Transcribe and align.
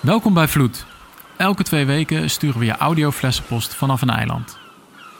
Welkom 0.00 0.34
bij 0.34 0.48
Vloed. 0.48 0.86
Elke 1.36 1.62
twee 1.62 1.84
weken 1.84 2.30
sturen 2.30 2.58
we 2.58 2.64
je 2.64 2.76
audioflessenpost 2.76 3.74
vanaf 3.74 4.02
een 4.02 4.10
eiland. 4.10 4.58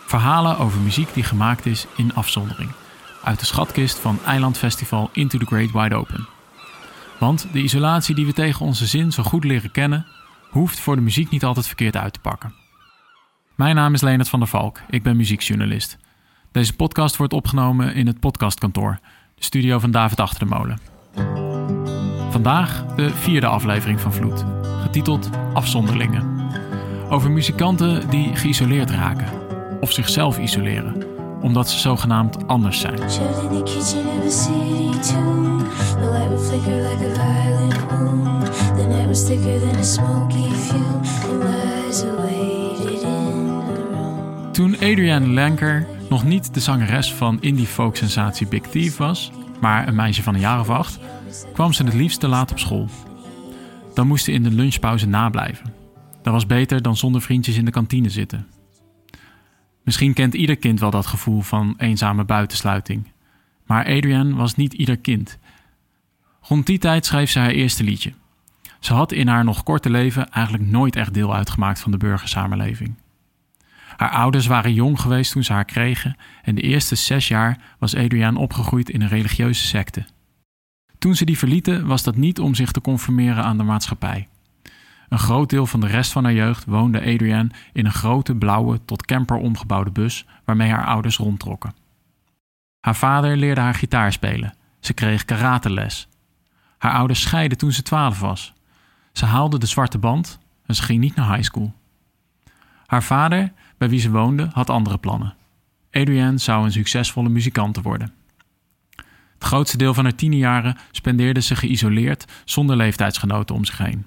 Verhalen 0.06 0.58
over 0.58 0.80
muziek 0.80 1.14
die 1.14 1.22
gemaakt 1.22 1.66
is 1.66 1.86
in 1.96 2.14
afzondering. 2.14 2.70
Uit 3.24 3.38
de 3.40 3.46
schatkist 3.46 3.98
van 3.98 4.18
Eilandfestival 4.26 5.10
Into 5.12 5.38
the 5.38 5.44
Great 5.44 5.70
Wide 5.72 5.94
Open. 5.94 6.28
Want 7.18 7.46
de 7.52 7.62
isolatie 7.62 8.14
die 8.14 8.26
we 8.26 8.32
tegen 8.32 8.66
onze 8.66 8.86
zin 8.86 9.12
zo 9.12 9.22
goed 9.22 9.44
leren 9.44 9.70
kennen, 9.70 10.06
hoeft 10.50 10.80
voor 10.80 10.96
de 10.96 11.02
muziek 11.02 11.30
niet 11.30 11.44
altijd 11.44 11.66
verkeerd 11.66 11.96
uit 11.96 12.12
te 12.12 12.20
pakken. 12.20 12.54
Mijn 13.54 13.74
naam 13.74 13.94
is 13.94 14.00
Leonard 14.00 14.28
van 14.28 14.38
der 14.38 14.48
Valk, 14.48 14.80
ik 14.88 15.02
ben 15.02 15.16
muziekjournalist. 15.16 15.98
Deze 16.52 16.76
podcast 16.76 17.16
wordt 17.16 17.32
opgenomen 17.32 17.94
in 17.94 18.06
het 18.06 18.20
podcastkantoor, 18.20 18.98
de 19.34 19.44
studio 19.44 19.78
van 19.78 19.90
David 19.90 20.20
Achter 20.20 20.48
de 20.48 20.54
Molen. 20.54 20.78
Vandaag 22.30 22.84
de 22.94 23.10
vierde 23.10 23.46
aflevering 23.46 24.00
van 24.00 24.12
Vloed, 24.12 24.44
getiteld 24.80 25.30
Afzonderlingen. 25.52 26.50
Over 27.08 27.30
muzikanten 27.30 28.10
die 28.10 28.36
geïsoleerd 28.36 28.90
raken, 28.90 29.28
of 29.80 29.92
zichzelf 29.92 30.38
isoleren, 30.38 31.04
omdat 31.40 31.70
ze 31.70 31.78
zogenaamd 31.78 32.46
anders 32.46 32.80
zijn. 32.80 32.98
Toen 44.52 44.74
Adrienne 44.74 45.26
Lenker 45.28 45.86
nog 46.08 46.24
niet 46.24 46.54
de 46.54 46.60
zangeres 46.60 47.14
van 47.14 47.38
indie 47.40 47.66
folk 47.66 47.96
sensatie 47.96 48.46
Big 48.46 48.62
Thief 48.62 48.96
was, 48.96 49.32
maar 49.60 49.88
een 49.88 49.94
meisje 49.94 50.22
van 50.22 50.34
een 50.34 50.40
jaar 50.40 50.60
of 50.60 50.70
acht, 50.70 50.98
kwam 51.52 51.72
ze 51.72 51.84
het 51.84 51.94
liefst 51.94 52.20
te 52.20 52.28
laat 52.28 52.50
op 52.50 52.58
school. 52.58 52.88
Dan 53.94 54.06
moest 54.06 54.24
ze 54.24 54.32
in 54.32 54.42
de 54.42 54.50
lunchpauze 54.50 55.06
nablijven. 55.06 55.72
Dat 56.22 56.32
was 56.32 56.46
beter 56.46 56.82
dan 56.82 56.96
zonder 56.96 57.22
vriendjes 57.22 57.56
in 57.56 57.64
de 57.64 57.70
kantine 57.70 58.10
zitten. 58.10 58.46
Misschien 59.82 60.14
kent 60.14 60.34
ieder 60.34 60.56
kind 60.56 60.80
wel 60.80 60.90
dat 60.90 61.06
gevoel 61.06 61.40
van 61.40 61.74
eenzame 61.78 62.24
buitensluiting. 62.24 63.12
Maar 63.66 63.84
Adrienne 63.84 64.34
was 64.34 64.56
niet 64.56 64.72
ieder 64.72 64.96
kind. 64.96 65.38
Rond 66.40 66.66
die 66.66 66.78
tijd 66.78 67.06
schreef 67.06 67.30
ze 67.30 67.38
haar 67.38 67.50
eerste 67.50 67.84
liedje. 67.84 68.12
Ze 68.80 68.94
had 68.94 69.12
in 69.12 69.28
haar 69.28 69.44
nog 69.44 69.62
korte 69.62 69.90
leven 69.90 70.30
eigenlijk 70.30 70.70
nooit 70.70 70.96
echt 70.96 71.14
deel 71.14 71.34
uitgemaakt 71.34 71.80
van 71.80 71.90
de 71.90 71.96
burgersamenleving. 71.96 72.94
Haar 73.96 74.10
ouders 74.10 74.46
waren 74.46 74.74
jong 74.74 75.00
geweest 75.00 75.32
toen 75.32 75.44
ze 75.44 75.52
haar 75.52 75.64
kregen 75.64 76.16
en 76.42 76.54
de 76.54 76.60
eerste 76.60 76.94
zes 76.94 77.28
jaar 77.28 77.58
was 77.78 77.96
Adrienne 77.96 78.38
opgegroeid 78.38 78.90
in 78.90 79.02
een 79.02 79.08
religieuze 79.08 79.66
secte. 79.66 80.04
Toen 81.00 81.14
ze 81.14 81.24
die 81.24 81.38
verlieten 81.38 81.86
was 81.86 82.02
dat 82.02 82.16
niet 82.16 82.40
om 82.40 82.54
zich 82.54 82.70
te 82.70 82.80
conformeren 82.80 83.44
aan 83.44 83.56
de 83.56 83.62
maatschappij. 83.62 84.28
Een 85.08 85.18
groot 85.18 85.50
deel 85.50 85.66
van 85.66 85.80
de 85.80 85.86
rest 85.86 86.12
van 86.12 86.24
haar 86.24 86.32
jeugd 86.32 86.64
woonde 86.64 86.98
Adrienne 86.98 87.50
in 87.72 87.84
een 87.84 87.92
grote 87.92 88.34
blauwe 88.34 88.84
tot 88.84 89.04
camper 89.04 89.36
omgebouwde 89.36 89.90
bus 89.90 90.26
waarmee 90.44 90.70
haar 90.70 90.86
ouders 90.86 91.16
rondtrokken. 91.16 91.74
Haar 92.80 92.96
vader 92.96 93.36
leerde 93.36 93.60
haar 93.60 93.74
gitaar 93.74 94.12
spelen. 94.12 94.54
Ze 94.80 94.92
kreeg 94.92 95.24
karateles. 95.24 96.08
Haar 96.78 96.92
ouders 96.92 97.20
scheidden 97.20 97.58
toen 97.58 97.72
ze 97.72 97.82
twaalf 97.82 98.20
was. 98.20 98.52
Ze 99.12 99.26
haalde 99.26 99.58
de 99.58 99.66
zwarte 99.66 99.98
band 99.98 100.38
en 100.66 100.74
ze 100.74 100.82
ging 100.82 101.00
niet 101.00 101.14
naar 101.14 101.28
high 101.34 101.44
school. 101.44 101.72
Haar 102.86 103.02
vader, 103.02 103.52
bij 103.78 103.88
wie 103.88 104.00
ze 104.00 104.10
woonde, 104.10 104.48
had 104.52 104.70
andere 104.70 104.98
plannen. 104.98 105.34
Adrienne 105.90 106.38
zou 106.38 106.64
een 106.64 106.72
succesvolle 106.72 107.28
muzikante 107.28 107.82
worden. 107.82 108.12
Het 109.40 109.48
grootste 109.48 109.76
deel 109.76 109.94
van 109.94 110.04
haar 110.04 110.14
tienerjaren 110.14 110.76
spendeerde 110.90 111.40
ze 111.40 111.56
geïsoleerd 111.56 112.24
zonder 112.44 112.76
leeftijdsgenoten 112.76 113.54
om 113.54 113.64
zich 113.64 113.78
heen. 113.78 114.06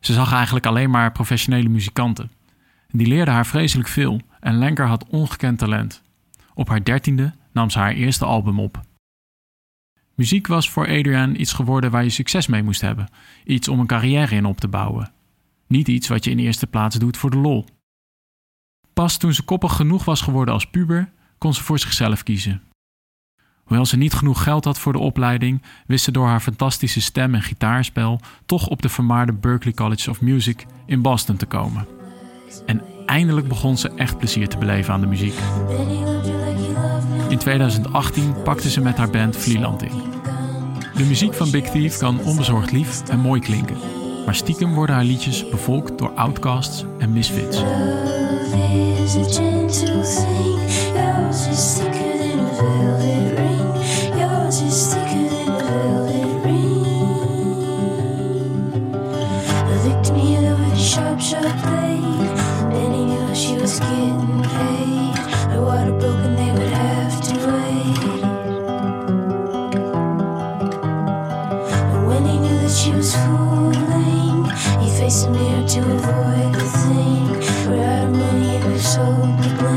Ze 0.00 0.12
zag 0.12 0.32
eigenlijk 0.32 0.66
alleen 0.66 0.90
maar 0.90 1.12
professionele 1.12 1.68
muzikanten. 1.68 2.30
Die 2.90 3.06
leerden 3.06 3.34
haar 3.34 3.46
vreselijk 3.46 3.88
veel 3.88 4.20
en 4.40 4.58
Lenker 4.58 4.86
had 4.86 5.06
ongekend 5.08 5.58
talent. 5.58 6.02
Op 6.54 6.68
haar 6.68 6.84
dertiende 6.84 7.32
nam 7.52 7.70
ze 7.70 7.78
haar 7.78 7.92
eerste 7.92 8.24
album 8.24 8.60
op. 8.60 8.80
Muziek 10.14 10.46
was 10.46 10.70
voor 10.70 10.86
Adrienne 10.86 11.36
iets 11.36 11.52
geworden 11.52 11.90
waar 11.90 12.04
je 12.04 12.10
succes 12.10 12.46
mee 12.46 12.62
moest 12.62 12.80
hebben. 12.80 13.08
Iets 13.44 13.68
om 13.68 13.80
een 13.80 13.86
carrière 13.86 14.34
in 14.34 14.44
op 14.44 14.60
te 14.60 14.68
bouwen. 14.68 15.12
Niet 15.66 15.88
iets 15.88 16.08
wat 16.08 16.24
je 16.24 16.30
in 16.30 16.38
eerste 16.38 16.66
plaats 16.66 16.96
doet 16.96 17.16
voor 17.16 17.30
de 17.30 17.36
lol. 17.36 17.64
Pas 18.92 19.16
toen 19.16 19.34
ze 19.34 19.42
koppig 19.42 19.76
genoeg 19.76 20.04
was 20.04 20.20
geworden 20.20 20.54
als 20.54 20.66
puber, 20.66 21.10
kon 21.38 21.54
ze 21.54 21.62
voor 21.62 21.78
zichzelf 21.78 22.22
kiezen. 22.22 22.67
Hoewel 23.68 23.86
ze 23.86 23.96
niet 23.96 24.14
genoeg 24.14 24.42
geld 24.42 24.64
had 24.64 24.78
voor 24.78 24.92
de 24.92 24.98
opleiding, 24.98 25.62
wist 25.86 26.04
ze 26.04 26.12
door 26.12 26.26
haar 26.26 26.40
fantastische 26.40 27.00
stem 27.00 27.34
en 27.34 27.42
gitaarspel 27.42 28.20
toch 28.46 28.66
op 28.68 28.82
de 28.82 28.88
vermaarde 28.88 29.32
Berklee 29.32 29.74
College 29.74 30.10
of 30.10 30.20
Music 30.20 30.66
in 30.86 31.02
Boston 31.02 31.36
te 31.36 31.46
komen. 31.46 31.86
En 32.66 32.82
eindelijk 33.06 33.48
begon 33.48 33.76
ze 33.76 33.90
echt 33.96 34.18
plezier 34.18 34.48
te 34.48 34.58
beleven 34.58 34.94
aan 34.94 35.00
de 35.00 35.06
muziek. 35.06 35.34
In 37.28 37.38
2018 37.38 38.42
pakte 38.42 38.70
ze 38.70 38.80
met 38.80 38.96
haar 38.96 39.10
band 39.10 39.36
Vlieland 39.36 39.82
in. 39.82 40.02
De 40.94 41.04
muziek 41.04 41.34
van 41.34 41.50
Big 41.50 41.70
Thief 41.70 41.98
kan 41.98 42.20
onbezorgd 42.20 42.72
lief 42.72 43.08
en 43.08 43.18
mooi 43.18 43.40
klinken. 43.40 43.76
Maar 44.24 44.34
stiekem 44.34 44.74
worden 44.74 44.94
haar 44.94 45.04
liedjes 45.04 45.48
bevolkt 45.48 45.98
door 45.98 46.10
outcasts 46.14 46.84
en 46.98 47.12
misfits. 47.12 47.62
chasing 75.08 75.32
to 75.66 75.80
avoid 75.80 76.52
the 76.52 76.60
thing. 76.60 77.28
We're 77.66 77.82
out 77.82 78.04
of 78.04 78.10
money, 78.12 78.78
so 78.78 79.02
people. 79.42 79.67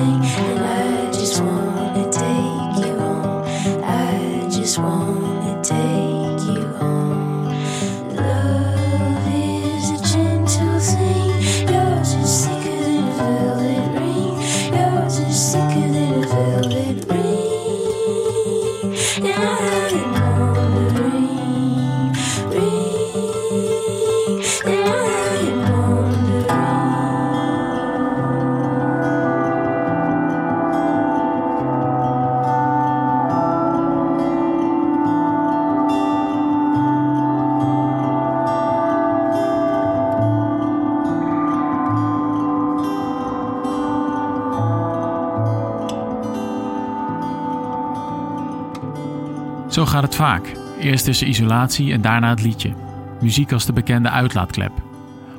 Zo 49.72 49.86
gaat 49.86 50.04
het 50.04 50.16
vaak. 50.16 50.54
Eerst 50.80 51.08
is 51.08 51.22
er 51.22 51.28
isolatie 51.28 51.94
en 51.94 52.02
daarna 52.02 52.30
het 52.30 52.42
liedje. 52.42 52.74
Muziek 53.22 53.52
als 53.52 53.66
de 53.66 53.74
bekende 53.74 54.10
uitlaatklep. 54.10 54.72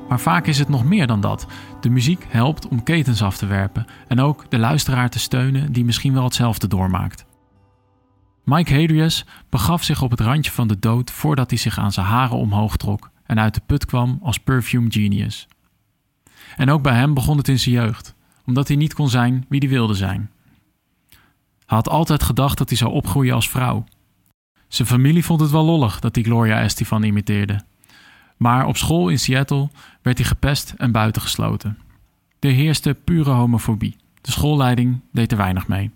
Maar 0.09 0.21
vaak 0.21 0.47
is 0.47 0.59
het 0.59 0.69
nog 0.69 0.85
meer 0.85 1.07
dan 1.07 1.21
dat. 1.21 1.47
De 1.81 1.91
muziek 1.91 2.27
helpt 2.29 2.69
om 2.69 2.83
ketens 2.83 3.23
af 3.23 3.37
te 3.37 3.47
werpen 3.47 3.87
en 4.09 4.21
ook 4.21 4.51
de 4.51 4.59
luisteraar 4.59 5.11
te 5.11 5.19
steunen 5.19 5.73
die 5.73 5.85
misschien 5.85 6.13
wel 6.13 6.25
hetzelfde 6.25 6.67
doormaakt. 6.67 7.25
Mike 8.45 8.75
Hadrius 8.75 9.27
begaf 9.49 9.83
zich 9.83 10.03
op 10.03 10.11
het 10.11 10.21
randje 10.21 10.51
van 10.51 10.69
de 10.69 10.79
dood 10.79 11.11
voordat 11.11 11.51
hij 11.51 11.59
zich 11.59 11.79
aan 11.79 11.93
zijn 11.93 12.07
haren 12.07 12.37
omhoog 12.37 12.77
trok 12.77 13.11
en 13.27 13.41
uit 13.41 13.55
de 13.55 13.63
put 13.67 13.87
kwam 13.87 14.19
als 14.23 14.39
perfume 14.39 14.91
genius. 14.91 15.49
En 16.57 16.71
ook 16.71 16.83
bij 16.83 16.95
hem 16.95 17.15
begon 17.15 17.37
het 17.37 17.49
in 17.49 17.59
zijn 17.59 17.75
jeugd, 17.75 18.15
omdat 18.47 18.69
hij 18.69 18.77
niet 18.77 18.95
kon 18.95 19.09
zijn 19.09 19.47
wie 19.49 19.61
hij 19.61 19.69
wilde 19.69 19.95
zijn. 19.95 20.31
Hij 21.67 21.77
had 21.77 21.89
altijd 21.89 22.23
gedacht 22.23 22.59
dat 22.59 22.69
hij 22.69 22.79
zou 22.79 22.93
opgroeien 22.93 23.35
als 23.35 23.49
vrouw. 23.49 23.85
Zijn 24.73 24.89
familie 24.89 25.25
vond 25.25 25.41
het 25.41 25.51
wel 25.51 25.65
lollig 25.65 26.01
dat 26.01 26.15
hij 26.15 26.25
Gloria 26.25 26.61
Estefan 26.61 27.03
imiteerde. 27.03 27.61
Maar 28.37 28.67
op 28.67 28.77
school 28.77 29.09
in 29.09 29.19
Seattle 29.19 29.71
werd 30.03 30.19
hij 30.19 30.27
gepest 30.27 30.75
en 30.77 30.93
buitengesloten. 30.93 31.79
Er 32.41 32.51
heerste 32.51 32.95
pure 33.05 33.31
homofobie. 33.31 33.97
De 34.21 34.31
schoolleiding 34.31 35.01
deed 35.11 35.31
er 35.31 35.37
weinig 35.37 35.69
mee. 35.69 35.91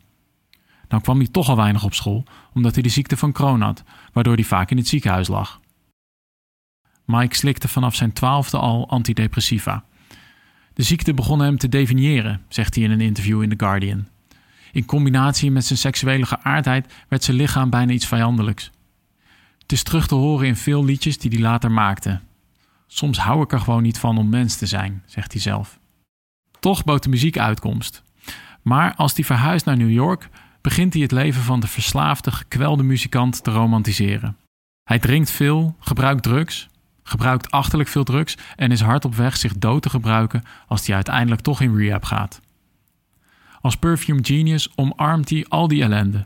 Dan 0.89 1.01
kwam 1.01 1.19
hij 1.19 1.27
toch 1.27 1.49
al 1.49 1.57
weinig 1.57 1.85
op 1.85 1.95
school, 1.95 2.25
omdat 2.55 2.75
hij 2.75 2.83
de 2.83 2.89
ziekte 2.89 3.17
van 3.17 3.33
Crohn 3.33 3.61
had, 3.61 3.83
waardoor 4.13 4.35
hij 4.35 4.45
vaak 4.45 4.71
in 4.71 4.77
het 4.77 4.89
ziekenhuis 4.89 5.29
lag. 5.29 5.61
Mike 7.05 7.37
slikte 7.37 7.69
vanaf 7.69 7.95
zijn 7.95 8.13
twaalfde 8.13 8.59
al 8.59 8.89
antidepressiva. 8.89 9.85
De 10.73 10.83
ziekte 10.83 11.15
begon 11.15 11.41
hem 11.41 11.59
te 11.59 11.69
definiëren, 11.69 12.43
zegt 12.49 12.75
hij 12.75 12.85
in 12.85 12.91
een 12.91 13.01
interview 13.01 13.43
in 13.43 13.49
The 13.49 13.65
Guardian. 13.65 14.07
In 14.73 14.85
combinatie 14.85 15.51
met 15.51 15.65
zijn 15.65 15.79
seksuele 15.79 16.27
geaardheid 16.27 16.93
werd 17.09 17.25
zijn 17.25 17.37
lichaam 17.37 17.71
bijna 17.71 17.93
iets 17.93 18.07
vijandelijks. 18.07 18.71
Het 19.59 19.73
is 19.73 19.83
terug 19.83 20.07
te 20.07 20.15
horen 20.15 20.47
in 20.47 20.57
veel 20.57 20.85
liedjes 20.85 21.19
die 21.19 21.31
hij 21.31 21.41
later 21.41 21.71
maakte. 21.71 22.21
Soms 22.87 23.19
hou 23.19 23.43
ik 23.43 23.53
er 23.53 23.61
gewoon 23.61 23.83
niet 23.83 23.99
van 23.99 24.19
om 24.19 24.29
mens 24.29 24.57
te 24.57 24.67
zijn, 24.67 25.03
zegt 25.07 25.33
hij 25.33 25.41
zelf. 25.41 25.79
Toch 26.61 26.85
bood 26.85 27.03
de 27.03 27.09
muziek 27.09 27.39
uitkomst. 27.39 28.03
Maar 28.63 28.95
als 28.95 29.15
hij 29.15 29.25
verhuist 29.25 29.65
naar 29.65 29.77
New 29.77 29.91
York, 29.91 30.29
begint 30.61 30.93
hij 30.93 31.03
het 31.03 31.13
leven 31.13 31.43
van 31.43 31.61
de 31.61 31.67
verslaafde, 31.67 32.31
gekwelde 32.31 32.83
muzikant 32.83 33.45
te 33.45 33.51
romantiseren. 33.51 34.37
Hij 34.85 34.99
drinkt 34.99 35.31
veel, 35.31 35.77
gebruikt 35.81 36.23
drugs, 36.23 36.69
gebruikt 37.03 37.51
achterlijk 37.51 37.89
veel 37.89 38.05
drugs 38.05 38.37
en 38.57 38.73
is 38.73 38.81
hard 38.81 39.05
op 39.05 39.15
weg 39.15 39.37
zich 39.37 39.59
dood 39.59 39.83
te 39.83 39.91
gebruiken 39.91 40.43
als 40.67 40.87
hij 40.87 40.95
uiteindelijk 40.95 41.41
toch 41.41 41.61
in 41.61 41.77
rehab 41.77 42.05
gaat. 42.05 42.41
Als 43.61 43.77
perfume 43.77 44.21
genius 44.23 44.73
omarmt 44.75 45.31
hij 45.31 45.47
al 45.49 45.69
die 45.69 45.83
ellende. 45.83 46.25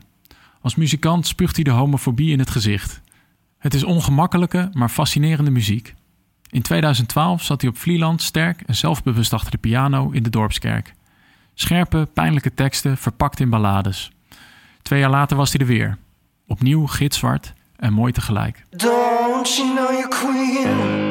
Als 0.61 0.75
muzikant 0.75 1.27
spuugt 1.27 1.55
hij 1.55 1.63
de 1.63 1.71
homofobie 1.71 2.31
in 2.31 2.39
het 2.39 2.49
gezicht. 2.49 3.01
Het 3.57 3.73
is 3.73 3.83
ongemakkelijke, 3.83 4.69
maar 4.73 4.89
fascinerende 4.89 5.51
muziek. 5.51 5.93
In 6.49 6.61
2012 6.61 7.43
zat 7.43 7.61
hij 7.61 7.69
op 7.69 7.77
Vlieland 7.77 8.21
sterk 8.21 8.61
en 8.61 8.75
zelfbewust 8.75 9.33
achter 9.33 9.51
de 9.51 9.57
piano 9.57 10.09
in 10.09 10.23
de 10.23 10.29
dorpskerk. 10.29 10.93
Scherpe, 11.53 12.07
pijnlijke 12.13 12.53
teksten 12.53 12.97
verpakt 12.97 13.39
in 13.39 13.49
ballades. 13.49 14.11
Twee 14.81 14.99
jaar 14.99 15.09
later 15.09 15.37
was 15.37 15.51
hij 15.51 15.61
er 15.61 15.67
weer. 15.67 15.97
Opnieuw 16.47 16.87
gitzwart 16.87 17.53
en 17.75 17.93
mooi 17.93 18.11
tegelijk. 18.11 18.65
Don't 18.69 19.55
you 19.55 19.75
know 19.75 20.09
queen? 20.09 21.10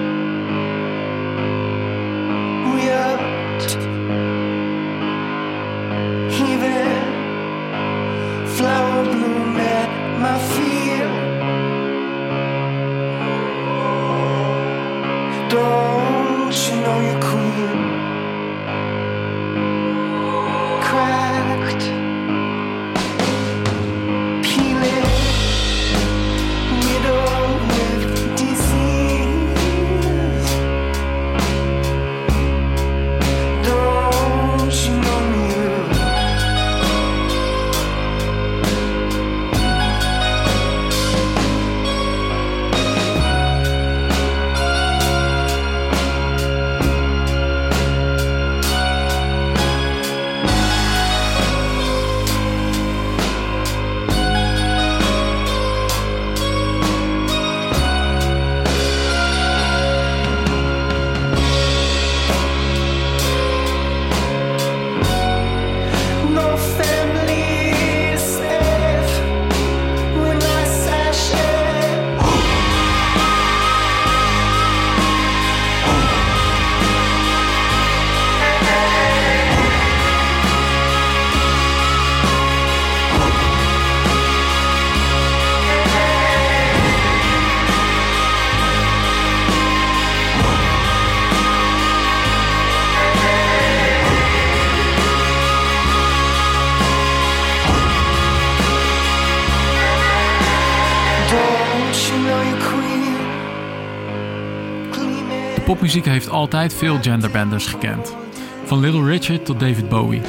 Popmuziek 105.90 106.12
heeft 106.12 106.31
altijd 106.31 106.75
veel 106.75 107.02
genderbenders 107.02 107.66
gekend. 107.66 108.16
Van 108.64 108.81
Little 108.81 109.04
Richard 109.04 109.44
tot 109.44 109.60
David 109.60 109.88
Bowie. 109.88 110.22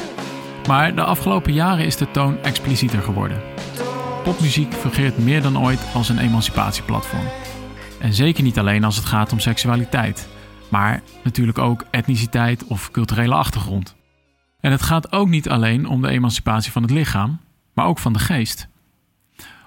Maar 0.68 0.96
de 0.96 1.04
afgelopen 1.04 1.54
jaren 1.54 1.86
is 1.86 1.96
de 1.96 2.12
toon 2.12 2.38
explicieter 2.44 3.02
geworden. 3.02 3.42
Popmuziek 4.24 4.74
fungeert 4.74 5.18
meer 5.18 5.42
dan 5.42 5.60
ooit 5.60 5.88
als 5.94 6.10
een 6.10 6.18
emancipatieplatform. 6.18 7.28
En 8.00 8.14
zeker 8.14 8.44
niet 8.44 8.60
alleen 8.60 8.84
als 8.84 8.96
het 8.96 9.06
gaat 9.06 9.32
om 9.32 9.40
seksualiteit, 9.40 10.28
maar 10.70 11.02
natuurlijk 11.24 11.58
ook 11.58 11.86
etniciteit 11.92 12.64
of 12.64 12.92
culturele 12.92 13.36
achtergrond. 13.36 13.96
En 14.60 14.72
het 14.72 14.82
gaat 14.82 15.12
ook 15.12 15.28
niet 15.28 15.50
alleen 15.50 15.88
om 15.88 16.02
de 16.02 16.10
emancipatie 16.10 16.72
van 16.72 16.82
het 16.82 16.92
lichaam, 16.92 17.40
maar 17.74 17.86
ook 17.86 18.00
van 18.00 18.14
de 18.14 18.20
geest. 18.20 18.68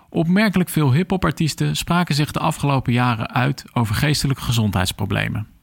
Opmerkelijk 0.08 0.68
veel 0.68 0.92
hip-hopartiesten 0.92 1.76
spraken 1.76 2.14
zich 2.14 2.32
de 2.32 2.40
afgelopen 2.40 2.92
jaren 2.92 3.30
uit 3.30 3.64
over 3.72 3.94
geestelijke 3.94 4.42
gezondheidsproblemen. 4.42 5.53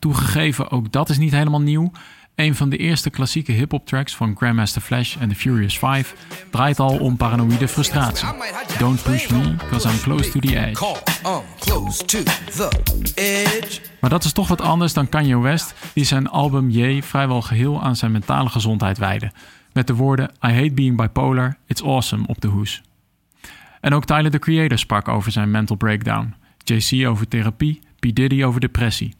Toegegeven, 0.00 0.70
ook 0.70 0.92
dat 0.92 1.08
is 1.08 1.18
niet 1.18 1.32
helemaal 1.32 1.60
nieuw. 1.60 1.92
Een 2.34 2.54
van 2.54 2.68
de 2.68 2.76
eerste 2.76 3.10
klassieke 3.10 3.52
hip-hop 3.52 3.86
tracks 3.86 4.16
van 4.16 4.36
Grandmaster 4.36 4.80
Flash 4.80 5.16
en 5.16 5.28
The 5.28 5.34
Furious 5.34 5.78
Five 5.78 6.14
draait 6.50 6.78
al 6.80 6.98
om 6.98 7.16
paranoïde 7.16 7.68
frustratie. 7.68 8.28
Don't 8.78 9.02
push 9.02 9.28
me, 9.28 9.56
cause 9.70 9.88
I'm 9.88 10.00
close 10.00 10.30
to 10.30 10.40
the 10.40 10.58
edge. 10.58 10.72
Call, 10.72 10.96
I'm 11.24 11.42
close 11.58 12.04
to 12.04 12.22
the 12.22 12.68
edge. 13.14 13.80
Maar 14.00 14.10
dat 14.10 14.24
is 14.24 14.32
toch 14.32 14.48
wat 14.48 14.60
anders 14.60 14.92
dan 14.92 15.08
Kanye 15.08 15.38
West, 15.38 15.74
die 15.94 16.04
zijn 16.04 16.28
album 16.28 16.70
Ye 16.70 17.02
vrijwel 17.02 17.42
geheel 17.42 17.82
aan 17.82 17.96
zijn 17.96 18.12
mentale 18.12 18.48
gezondheid 18.48 18.98
wijde. 18.98 19.32
Met 19.72 19.86
de 19.86 19.94
woorden 19.94 20.30
I 20.46 20.52
hate 20.52 20.72
being 20.72 20.96
bipolar, 20.96 21.56
it's 21.66 21.82
awesome 21.82 22.26
op 22.26 22.40
de 22.40 22.48
hoes. 22.48 22.82
En 23.80 23.94
ook 23.94 24.04
Tyler 24.04 24.30
the 24.30 24.38
Creator 24.38 24.78
sprak 24.78 25.08
over 25.08 25.32
zijn 25.32 25.50
mental 25.50 25.76
breakdown. 25.76 26.34
JC 26.64 27.06
over 27.06 27.28
therapie, 27.28 27.80
P. 27.98 28.14
Diddy 28.14 28.44
over 28.44 28.60
depressie. 28.60 29.18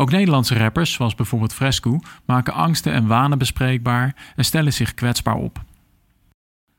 Ook 0.00 0.10
Nederlandse 0.10 0.58
rappers, 0.58 0.92
zoals 0.92 1.14
bijvoorbeeld 1.14 1.54
Fresco, 1.54 2.00
maken 2.24 2.54
angsten 2.54 2.92
en 2.92 3.06
wanen 3.06 3.38
bespreekbaar 3.38 4.32
en 4.36 4.44
stellen 4.44 4.72
zich 4.72 4.94
kwetsbaar 4.94 5.34
op. 5.34 5.64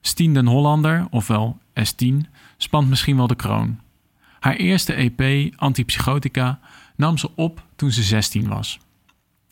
Stien 0.01 0.33
den 0.33 0.47
Hollander, 0.47 1.07
ofwel 1.09 1.57
S10, 1.79 2.15
spant 2.57 2.89
misschien 2.89 3.15
wel 3.15 3.27
de 3.27 3.35
kroon. 3.35 3.79
Haar 4.39 4.55
eerste 4.55 4.93
EP, 4.93 5.53
Antipsychotica, 5.55 6.59
nam 6.95 7.17
ze 7.17 7.35
op 7.35 7.63
toen 7.75 7.91
ze 7.91 8.03
16 8.03 8.47
was. 8.47 8.79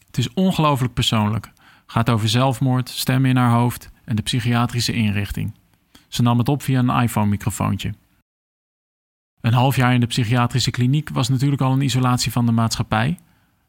Het 0.05 0.17
is 0.17 0.33
ongelooflijk 0.33 0.93
persoonlijk. 0.93 1.51
Gaat 1.86 2.09
over 2.09 2.29
zelfmoord, 2.29 2.89
stemmen 2.89 3.29
in 3.29 3.38
haar 3.38 3.51
hoofd 3.51 3.89
en 4.05 4.15
de 4.15 4.21
psychiatrische 4.21 4.93
inrichting. 4.93 5.53
Ze 6.07 6.21
nam 6.21 6.38
het 6.38 6.50
op 6.50 6.63
via 6.63 6.79
een 6.79 7.01
iPhone-microfoontje. 7.01 7.93
Een 9.41 9.53
half 9.53 9.75
jaar 9.75 9.93
in 9.93 10.00
de 10.00 10.07
psychiatrische 10.07 10.71
kliniek 10.71 11.09
was 11.09 11.29
natuurlijk 11.29 11.62
al 11.62 11.71
een 11.71 11.81
isolatie 11.81 12.31
van 12.31 12.45
de 12.45 12.51
maatschappij, 12.51 13.17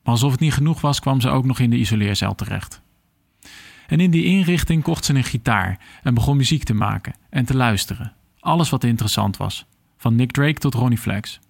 maar 0.02 0.12
alsof 0.14 0.30
het 0.30 0.40
niet 0.40 0.54
genoeg 0.54 0.80
was, 0.80 1.00
kwam 1.00 1.20
ze 1.20 1.28
ook 1.28 1.44
nog 1.44 1.58
in 1.58 1.70
de 1.70 1.76
isoleercel 1.76 2.34
terecht. 2.34 2.80
En 3.86 4.00
in 4.00 4.10
die 4.10 4.24
inrichting 4.24 4.82
kocht 4.82 5.04
ze 5.04 5.14
een 5.14 5.24
gitaar 5.24 5.78
en 6.02 6.14
begon 6.14 6.36
muziek 6.36 6.64
te 6.64 6.74
maken 6.74 7.14
en 7.30 7.44
te 7.44 7.56
luisteren. 7.56 8.12
Alles 8.40 8.70
wat 8.70 8.84
interessant 8.84 9.36
was, 9.36 9.66
van 9.96 10.14
Nick 10.14 10.32
Drake 10.32 10.58
tot 10.58 10.74
Ronnie 10.74 10.98
Flex. 10.98 11.40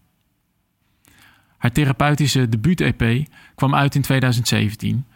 Haar 1.57 1.73
therapeutische 1.73 2.49
debuut-EP 2.49 3.29
kwam 3.55 3.75
uit 3.75 3.95
in 3.95 4.03
2017. 4.03 5.07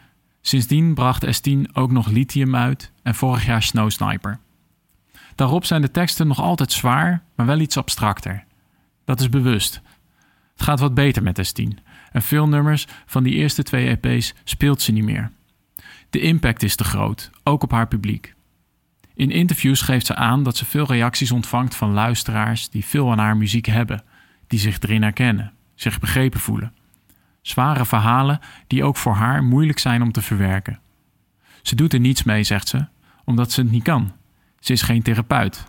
Sindsdien 0.41 0.93
bracht 0.93 1.25
S10 1.25 1.71
ook 1.73 1.91
nog 1.91 2.07
Lithium 2.07 2.55
uit 2.55 2.91
en 3.03 3.15
vorig 3.15 3.45
jaar 3.45 3.63
Snow 3.63 3.89
Sniper. 3.89 4.39
Daarop 5.35 5.65
zijn 5.65 5.81
de 5.81 5.91
teksten 5.91 6.27
nog 6.27 6.39
altijd 6.39 6.71
zwaar, 6.71 7.23
maar 7.35 7.45
wel 7.45 7.59
iets 7.59 7.77
abstracter. 7.77 8.45
Dat 9.05 9.19
is 9.19 9.29
bewust. 9.29 9.81
Het 10.53 10.63
gaat 10.63 10.79
wat 10.79 10.93
beter 10.93 11.23
met 11.23 11.51
S10 11.51 11.83
en 12.13 12.21
veel 12.21 12.47
nummers 12.47 12.87
van 13.05 13.23
die 13.23 13.33
eerste 13.33 13.63
twee 13.63 13.97
EP's 13.97 14.33
speelt 14.43 14.81
ze 14.81 14.91
niet 14.91 15.03
meer. 15.03 15.31
De 16.09 16.19
impact 16.19 16.63
is 16.63 16.75
te 16.75 16.83
groot, 16.83 17.29
ook 17.43 17.63
op 17.63 17.71
haar 17.71 17.87
publiek. 17.87 18.33
In 19.15 19.31
interviews 19.31 19.81
geeft 19.81 20.05
ze 20.05 20.15
aan 20.15 20.43
dat 20.43 20.57
ze 20.57 20.65
veel 20.65 20.85
reacties 20.85 21.31
ontvangt 21.31 21.75
van 21.75 21.91
luisteraars 21.91 22.69
die 22.69 22.85
veel 22.85 23.11
aan 23.11 23.19
haar 23.19 23.37
muziek 23.37 23.65
hebben, 23.65 24.03
die 24.47 24.59
zich 24.59 24.79
erin 24.79 25.01
herkennen 25.01 25.53
zich 25.75 25.99
begrepen 25.99 26.39
voelen. 26.39 26.73
Zware 27.41 27.85
verhalen 27.85 28.39
die 28.67 28.83
ook 28.83 28.97
voor 28.97 29.13
haar 29.13 29.43
moeilijk 29.43 29.79
zijn 29.79 30.01
om 30.01 30.11
te 30.11 30.21
verwerken. 30.21 30.79
Ze 31.61 31.75
doet 31.75 31.93
er 31.93 31.99
niets 31.99 32.23
mee, 32.23 32.43
zegt 32.43 32.67
ze, 32.67 32.87
omdat 33.23 33.51
ze 33.51 33.61
het 33.61 33.71
niet 33.71 33.83
kan. 33.83 34.13
Ze 34.59 34.73
is 34.73 34.81
geen 34.81 35.01
therapeut. 35.01 35.63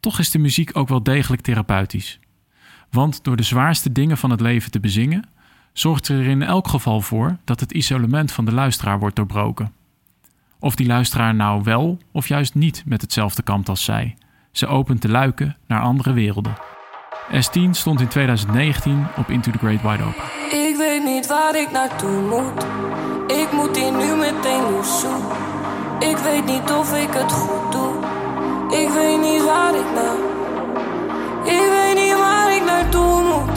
Toch 0.00 0.18
is 0.18 0.30
de 0.30 0.38
muziek 0.38 0.76
ook 0.76 0.88
wel 0.88 1.02
degelijk 1.02 1.42
therapeutisch. 1.42 2.18
Want 2.90 3.24
door 3.24 3.36
de 3.36 3.42
zwaarste 3.42 3.92
dingen 3.92 4.16
van 4.16 4.30
het 4.30 4.40
leven 4.40 4.70
te 4.70 4.80
bezingen, 4.80 5.28
zorgt 5.72 6.08
er 6.08 6.26
in 6.26 6.42
elk 6.42 6.68
geval 6.68 7.00
voor 7.00 7.36
dat 7.44 7.60
het 7.60 7.72
isolement 7.72 8.32
van 8.32 8.44
de 8.44 8.52
luisteraar 8.52 8.98
wordt 8.98 9.16
doorbroken. 9.16 9.72
Of 10.60 10.74
die 10.74 10.86
luisteraar 10.86 11.34
nou 11.34 11.62
wel 11.62 11.98
of 12.12 12.28
juist 12.28 12.54
niet 12.54 12.82
met 12.86 13.00
hetzelfde 13.00 13.42
kampt 13.42 13.68
als 13.68 13.84
zij. 13.84 14.16
Ze 14.52 14.66
opent 14.66 15.02
de 15.02 15.08
luiken 15.08 15.56
naar 15.66 15.80
andere 15.80 16.12
werelden. 16.12 16.54
S10 17.30 17.70
stond 17.70 18.00
in 18.00 18.08
2019 18.08 19.06
op 19.16 19.30
Into 19.30 19.50
the 19.50 19.58
Great 19.58 19.82
Wide 19.82 20.02
Open. 20.04 20.24
Ik 20.50 20.76
weet 20.76 21.04
niet 21.04 21.26
waar 21.26 21.60
ik 21.60 21.70
naartoe 21.70 22.20
moet. 22.20 22.66
Ik 23.26 23.52
moet 23.52 23.76
hier 23.76 23.92
nu 23.92 24.16
meteen. 24.16 24.66
Ik 26.10 26.16
weet 26.16 26.44
niet 26.44 26.70
of 26.70 26.96
ik 26.96 27.12
het 27.12 27.32
goed 27.32 27.72
doe. 27.72 27.94
Ik 28.70 28.88
weet 28.88 29.20
niet 29.20 29.44
waar 29.44 29.74
ik. 29.74 29.86
Ik 31.44 31.52
weet 31.54 31.56
niet 31.58 31.68
waar 31.68 31.82
ik 31.82 31.87
naartoe 32.68 33.22
moet. 33.22 33.56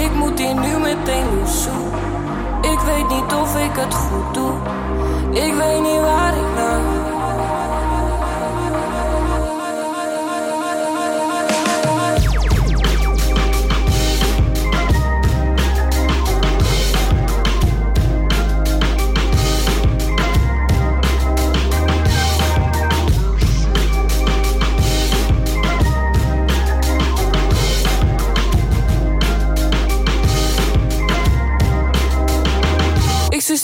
Ik 0.00 0.10
moet 0.14 0.38
hier 0.38 0.54
nu 0.54 0.78
meteen 0.78 1.26
naartoe. 1.42 1.88
Ik 2.60 2.78
weet 2.78 3.08
niet 3.08 3.34
of 3.42 3.56
ik 3.56 3.70
het 3.72 3.94
goed 3.94 4.34
doe. 4.34 4.52
Ik 5.30 5.54
weet 5.54 5.82
niet 5.82 6.00
waar 6.00 6.34
ik 6.36 6.54
nou. 6.56 6.99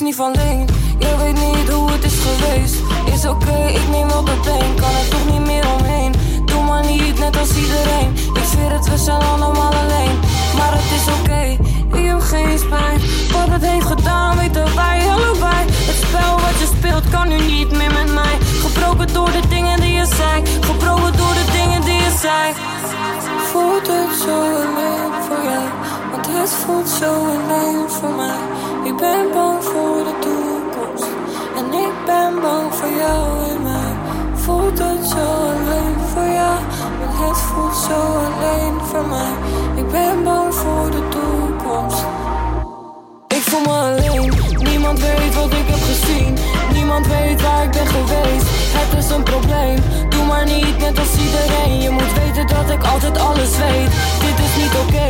Niet 0.07 0.71
jij 0.99 1.17
weet 1.19 1.35
niet 1.35 1.69
hoe 1.69 1.91
het 1.91 2.05
is 2.05 2.19
geweest. 2.27 2.77
Is 3.15 3.27
oké, 3.27 3.67
ik 3.69 3.89
neem 3.91 4.09
wel 4.09 4.25
de 4.25 4.39
been, 4.45 4.75
kan 4.75 4.91
er 5.01 5.09
toch 5.09 5.27
niet 5.33 5.47
meer 5.47 5.67
omheen. 5.79 6.13
Doe 6.45 6.63
maar 6.63 6.85
niet 6.87 7.19
net 7.19 7.39
als 7.39 7.57
iedereen. 7.57 8.11
Ik 8.35 8.45
zweer 8.53 8.71
het, 8.71 8.89
we 8.89 8.99
zijn 8.99 9.23
allemaal 9.23 9.73
alleen. 9.73 10.17
Maar 10.57 10.73
het 10.79 10.91
is 10.99 11.07
oké, 11.19 11.43
ik 11.99 12.07
heb 12.07 12.21
geen 12.21 12.59
spijt. 12.59 13.03
Wat 13.33 13.49
het 13.49 13.63
heeft 13.63 13.87
gedaan, 13.87 14.37
weten 14.37 14.75
wij 14.75 15.01
allebei. 15.15 15.63
Het 15.89 15.99
spel 16.07 16.33
wat 16.45 16.57
je 16.61 16.69
speelt 16.77 17.09
kan 17.11 17.29
nu 17.29 17.39
niet 17.41 17.71
meer 17.71 17.93
met 17.93 18.13
mij. 18.15 18.37
Gebroken 18.65 19.13
door 19.13 19.33
de 19.33 19.49
dingen 19.49 19.81
die 19.81 19.93
je 19.93 20.07
zei. 20.17 20.43
Gebroken 20.61 21.17
door 21.17 21.35
de 21.41 21.47
dingen 21.53 21.81
die 21.81 22.01
je 22.07 22.15
zei. 22.21 22.53
Voelt 23.51 23.87
het 23.87 24.17
zo 24.25 24.37
alleen 24.63 25.13
voor 25.27 25.43
jou, 25.51 25.67
want 26.11 26.27
het 26.27 26.51
voelt 26.51 26.89
zo 26.89 27.11
alleen 27.35 27.91
voor 27.91 28.11
mij. 28.11 28.66
Ik 28.87 28.97
ben 28.97 29.33
bang 29.33 29.65
voor 29.65 30.05
de 30.05 30.15
toekomst 30.21 31.07
en 31.57 31.79
ik 31.79 31.95
ben 32.05 32.41
bang 32.41 32.75
voor 32.75 32.89
jou 32.89 33.51
en 33.51 33.63
mij. 33.63 33.93
Voelt 34.35 34.79
het 34.79 35.07
zo 35.07 35.27
alleen 35.53 35.97
voor 36.13 36.29
jou, 36.41 36.59
want 36.99 37.19
het 37.19 37.39
voelt 37.39 37.77
zo 37.77 38.01
alleen 38.27 38.81
voor 38.81 39.07
mij. 39.07 39.33
Ik 39.77 39.89
ben 39.91 40.25
bang 40.25 40.55
voor 40.55 40.91
de 40.91 41.09
toekomst. 41.09 42.05
Ik 43.29 43.43
voel 43.43 43.61
me 43.61 43.69
alleen, 43.69 44.33
niemand 44.71 45.01
weet 45.01 45.35
wat 45.35 45.53
ik 45.53 45.67
heb 45.67 45.83
gezien. 45.83 46.37
Niemand 46.73 47.07
weet 47.07 47.43
waar 47.43 47.65
ik 47.65 47.71
ben 47.71 47.87
geweest. 47.87 48.47
Het 48.79 49.05
is 49.05 49.11
een 49.11 49.23
probleem, 49.23 49.79
maar 50.27 50.45
niet 50.45 50.79
net 50.79 50.99
als 50.99 51.13
iedereen. 51.27 51.81
Je 51.81 51.91
moet 51.91 52.13
weten 52.21 52.47
dat 52.47 52.71
ik 52.71 52.83
altijd 52.93 53.19
alles 53.19 53.57
weet. 53.59 53.91
Dit 54.25 54.39
is 54.47 54.55
niet 54.63 54.75
oké, 54.83 55.09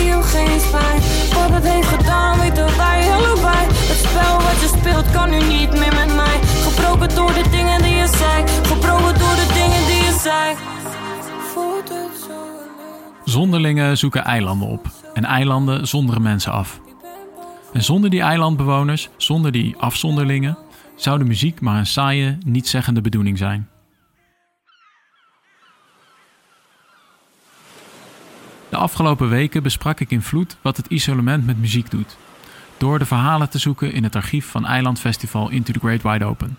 ik 0.00 0.08
heb 0.10 0.22
geen 0.22 0.60
spijt. 0.60 1.02
Wat 1.34 1.50
het 1.56 1.66
heeft 1.72 1.88
gedaan, 1.88 2.38
weten 2.38 2.76
wij 2.76 3.10
allebei. 3.16 3.62
Het 3.90 4.00
spel 4.06 4.34
wat 4.46 4.58
je 4.62 4.70
speelt 4.78 5.10
kan 5.10 5.30
nu 5.30 5.38
niet 5.56 5.70
meer 5.70 5.94
met 5.94 6.14
mij. 6.14 6.38
Gebroken 6.66 7.14
door 7.14 7.32
de 7.32 7.44
dingen 7.50 7.82
die 7.82 7.94
je 7.94 8.06
zei. 8.06 8.44
Gebroken 8.62 9.18
door 9.18 9.34
de 9.42 9.48
dingen 9.54 9.86
die 9.86 10.02
je 10.08 10.18
zei. 10.22 10.54
Voelt 11.52 11.88
het 11.88 12.14
zo. 12.28 12.38
Zonderlingen 13.24 13.98
zoeken 13.98 14.24
eilanden 14.24 14.68
op 14.68 14.86
en 15.14 15.24
eilanden 15.24 15.86
zonderen 15.86 16.22
mensen 16.22 16.52
af. 16.52 16.80
En 17.72 17.82
zonder 17.82 18.10
die 18.10 18.20
eilandbewoners, 18.20 19.08
zonder 19.16 19.52
die 19.52 19.74
afzonderlingen, 19.78 20.58
zou 20.96 21.18
de 21.18 21.24
muziek 21.24 21.60
maar 21.60 21.78
een 21.78 21.86
saaie, 21.86 22.38
nietszeggende 22.46 23.00
bedoeling 23.00 23.38
zijn. 23.38 23.68
De 28.74 28.80
afgelopen 28.80 29.28
weken 29.28 29.62
besprak 29.62 30.00
ik 30.00 30.10
in 30.10 30.22
Vloed 30.22 30.56
wat 30.62 30.76
het 30.76 30.86
isolement 30.86 31.46
met 31.46 31.60
muziek 31.60 31.90
doet, 31.90 32.16
door 32.76 32.98
de 32.98 33.04
verhalen 33.04 33.50
te 33.50 33.58
zoeken 33.58 33.92
in 33.92 34.04
het 34.04 34.16
archief 34.16 34.46
van 34.46 34.66
Eilandfestival 34.66 35.50
Into 35.50 35.72
the 35.72 35.78
Great 35.78 36.02
Wide 36.02 36.24
Open. 36.24 36.58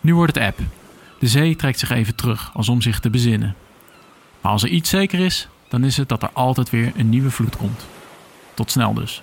Nu 0.00 0.14
wordt 0.14 0.34
het 0.34 0.44
app. 0.44 0.58
De 1.18 1.26
zee 1.26 1.56
trekt 1.56 1.78
zich 1.78 1.90
even 1.90 2.14
terug, 2.14 2.50
als 2.54 2.68
om 2.68 2.82
zich 2.82 3.00
te 3.00 3.10
bezinnen. 3.10 3.54
Maar 4.40 4.52
als 4.52 4.62
er 4.62 4.68
iets 4.68 4.90
zeker 4.90 5.18
is, 5.18 5.48
dan 5.68 5.84
is 5.84 5.96
het 5.96 6.08
dat 6.08 6.22
er 6.22 6.30
altijd 6.32 6.70
weer 6.70 6.92
een 6.96 7.08
nieuwe 7.08 7.30
vloed 7.30 7.56
komt. 7.56 7.86
Tot 8.54 8.70
snel 8.70 8.94
dus. 8.94 9.22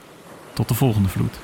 Tot 0.54 0.68
de 0.68 0.74
volgende 0.74 1.10
vloed. 1.10 1.40